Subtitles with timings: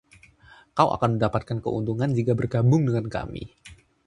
[0.77, 3.43] Kau akan mendapatkan keuntungan jika bergabung dengan kami.